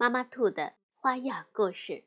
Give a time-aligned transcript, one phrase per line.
[0.00, 2.04] 妈妈兔的花样故事。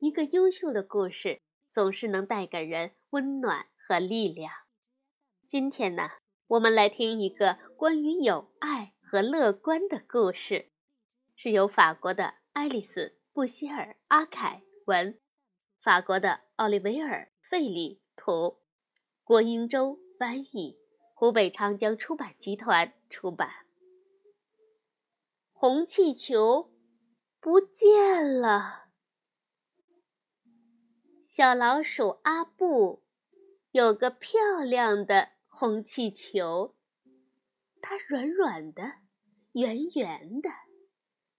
[0.00, 4.52] 一个优秀的故事总是能带给人温暖和力量。
[5.46, 6.10] 今天呢，
[6.48, 10.72] 我们来听一个关于友爱和乐观的故事，
[11.36, 13.00] 是由法国的爱丽丝·
[13.32, 15.16] 布希尔·阿凯文，
[15.80, 18.58] 法国的奥利维尔·费里图，
[19.22, 20.76] 郭英洲翻译，
[21.14, 23.61] 湖北长江出版集团出版。
[25.62, 26.72] 红气球
[27.38, 28.86] 不见了。
[31.24, 33.04] 小老鼠阿布
[33.70, 36.74] 有个漂亮的红气球，
[37.80, 38.94] 它软软的、
[39.52, 40.50] 圆圆的，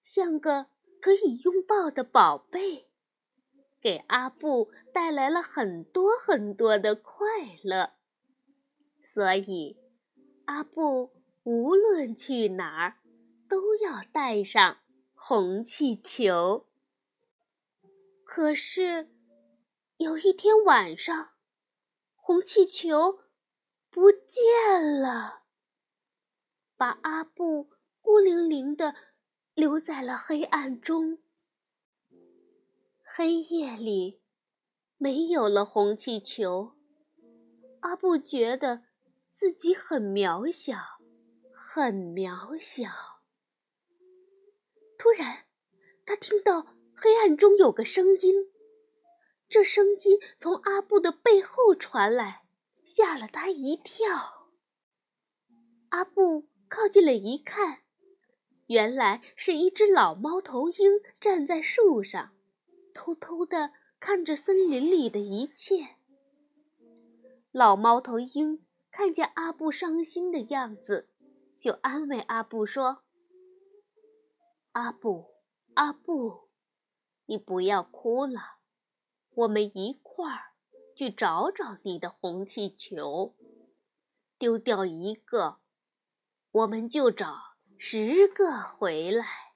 [0.04, 0.68] 像个
[1.02, 2.88] 可以拥抱的宝贝，
[3.82, 7.28] 给阿布带来了很多很多的快
[7.62, 7.96] 乐。
[9.04, 9.78] 所以，
[10.46, 11.12] 阿布
[11.44, 13.03] 无论去哪儿。
[13.74, 14.82] 都要带上
[15.16, 16.68] 红气球。
[18.24, 19.10] 可是
[19.98, 21.32] 有一天晚上，
[22.16, 23.24] 红气球
[23.90, 25.46] 不见了，
[26.78, 28.94] 把阿布孤零零的
[29.56, 31.24] 留在了黑暗中。
[33.04, 34.22] 黑夜里
[34.98, 36.76] 没有了红气球，
[37.80, 38.84] 阿布觉得
[39.32, 40.78] 自己很渺小，
[41.52, 43.13] 很渺小。
[45.04, 45.44] 突然，
[46.06, 48.50] 他听到黑暗中有个声音，
[49.50, 52.44] 这声音从阿布的背后传来，
[52.86, 54.48] 吓了他一跳。
[55.90, 57.80] 阿布靠近了一看，
[58.68, 62.32] 原来是一只老猫头鹰站在树上，
[62.94, 65.98] 偷偷地看着森林里的一切。
[67.52, 71.10] 老猫头鹰看见阿布伤心的样子，
[71.60, 73.04] 就安慰阿布说。
[74.74, 75.36] 阿布，
[75.76, 76.50] 阿布，
[77.26, 78.58] 你不要哭了，
[79.30, 80.54] 我们一块儿
[80.96, 83.36] 去找找你的红气球。
[84.40, 85.62] 丢掉一个，
[86.52, 89.54] 我们就找十个回来。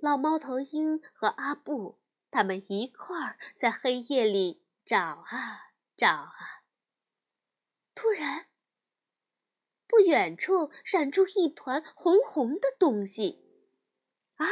[0.00, 2.00] 老猫头鹰和阿布
[2.32, 6.34] 他们一块儿在黑夜里找啊找啊。
[7.94, 8.47] 突然。
[9.88, 13.42] 不远处闪出一团红红的东西，
[14.36, 14.46] 啊，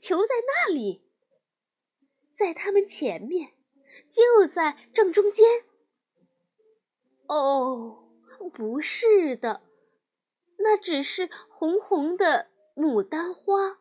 [0.00, 1.02] 球在那里，
[2.32, 3.52] 在他们前面，
[4.10, 5.64] 就在正中间。
[7.28, 8.10] 哦，
[8.52, 9.62] 不是的，
[10.58, 13.78] 那只是红红的牡丹花。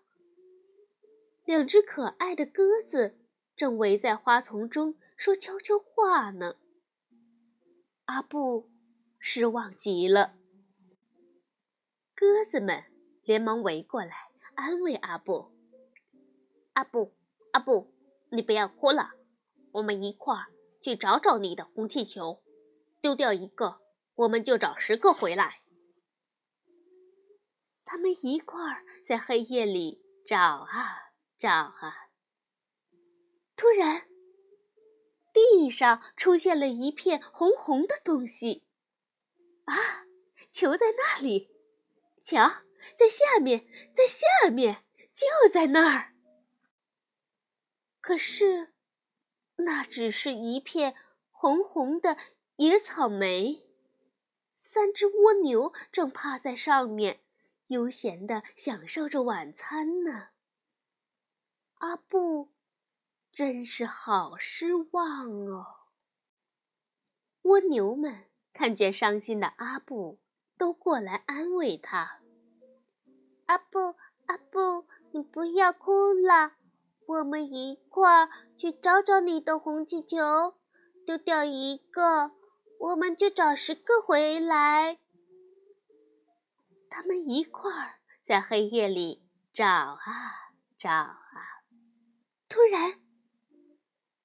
[1.43, 3.17] 两只可爱的鸽子
[3.55, 6.55] 正围在花丛中说悄悄话呢。
[8.05, 8.69] 阿布
[9.19, 10.37] 失望极了。
[12.15, 12.83] 鸽子们
[13.23, 15.51] 连忙围过来，安慰阿布
[16.73, 17.15] ：“阿布，
[17.51, 17.91] 阿布，
[18.29, 19.11] 你不要哭了，
[19.71, 20.45] 我们一块儿
[20.81, 22.43] 去找找你的红气球。
[23.01, 23.81] 丢掉一个，
[24.15, 25.61] 我们就找十个回来。”
[27.83, 31.93] 他们一块儿在黑夜里找啊找啊。
[33.55, 34.07] 突然，
[35.33, 38.65] 地上出现了一片红红的东西，
[39.65, 39.75] 啊，
[40.51, 41.49] 球在那里。
[42.23, 42.63] 瞧，
[42.97, 46.13] 在下面，在下面，就在那儿。
[47.99, 48.73] 可是，
[49.57, 50.95] 那只是一片
[51.29, 52.17] 红红的
[52.55, 53.67] 野草莓。
[54.57, 57.19] 三只蜗牛正趴在上面，
[57.67, 60.29] 悠闲地享受着晚餐呢。
[61.75, 62.53] 阿布，
[63.33, 65.65] 真是好失望哦。
[67.41, 70.21] 蜗牛们看见伤心的阿布。
[70.57, 72.19] 都过来安慰他。
[73.45, 73.95] 阿布，
[74.25, 76.53] 阿布，你不要哭了，
[77.05, 80.55] 我们一块儿去找找你的红气球。
[81.05, 82.31] 丢掉一个，
[82.79, 84.99] 我们就找十个回来。
[86.89, 89.21] 他们一块儿在黑夜里
[89.53, 89.99] 找啊
[90.79, 91.17] 找啊，
[92.47, 93.01] 突然，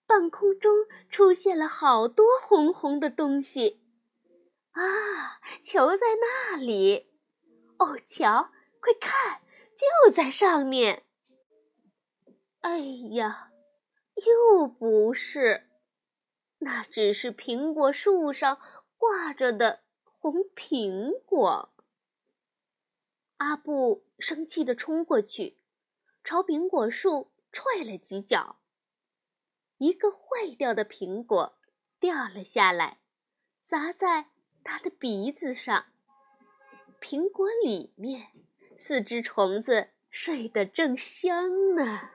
[0.06, 3.82] 半空中出现了好多红红的东西。
[4.78, 7.10] 啊，球在那里！
[7.78, 9.42] 哦，瞧，快看，
[9.74, 11.04] 就在上面。
[12.60, 13.50] 哎呀，
[14.14, 15.68] 又不是，
[16.58, 18.60] 那只是苹果树上
[18.96, 21.74] 挂着的红苹果。
[23.38, 25.58] 阿布生气地冲过去，
[26.22, 28.60] 朝苹果树踹了几脚，
[29.78, 31.58] 一个坏掉的苹果
[31.98, 33.00] 掉了下来，
[33.64, 34.30] 砸在
[34.68, 35.86] 他的鼻子上。
[37.00, 38.28] 苹果里面，
[38.76, 42.10] 四只虫子睡得正香呢。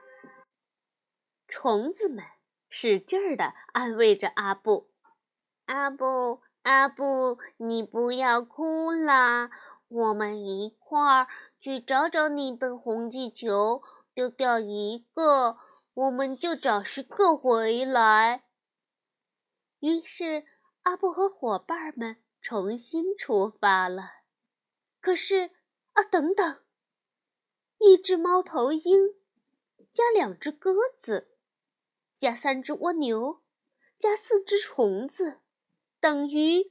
[1.48, 2.24] 虫子们
[2.68, 4.88] 使劲儿地安慰着阿布
[5.66, 9.50] ：“阿布，阿布，你不要哭啦，
[9.88, 11.26] 我们一块儿
[11.58, 13.82] 去找找你的红气球。
[14.14, 15.58] 丢掉一个，
[15.92, 18.44] 我们就找十个回来。”
[19.80, 20.44] 于是，
[20.82, 24.02] 阿布和伙伴们重新出发了。
[25.00, 25.50] 可是，
[25.94, 26.62] 啊，等等！
[27.78, 29.14] 一只猫头鹰，
[29.94, 31.38] 加两只鸽子，
[32.18, 33.42] 加三只蜗牛，
[33.98, 35.40] 加四只虫子，
[36.00, 36.70] 等于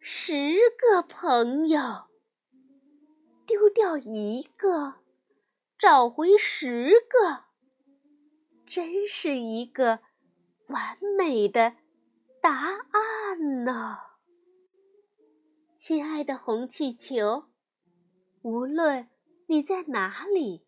[0.00, 2.08] 十个朋友。
[3.46, 4.96] 丢掉一个，
[5.78, 7.44] 找回十个，
[8.66, 10.00] 真是一个
[10.66, 11.76] 完美的
[12.42, 12.50] 答
[12.90, 14.07] 案呢！
[15.88, 17.44] 亲爱的红气球，
[18.42, 19.08] 无论
[19.46, 20.66] 你在哪里，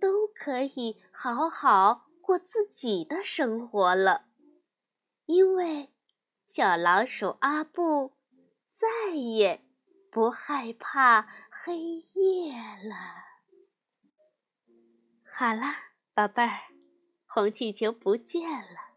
[0.00, 4.24] 都可以好好过自己的生活了，
[5.26, 5.92] 因为
[6.48, 8.14] 小老鼠阿布
[8.72, 9.62] 再也
[10.10, 11.78] 不害怕黑
[12.14, 12.96] 夜了。
[15.30, 15.60] 好了，
[16.14, 16.58] 宝贝儿，
[17.26, 18.94] 红气球不见了，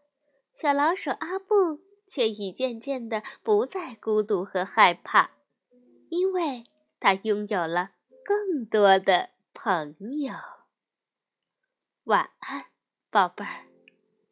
[0.54, 1.82] 小老鼠阿布。
[2.04, 5.30] 却已渐渐的不再孤独和害怕，
[6.12, 6.66] 因为
[7.00, 7.92] 他拥有了
[8.22, 10.34] 更多的朋友。
[12.04, 12.66] 晚安，
[13.10, 13.71] 宝贝儿。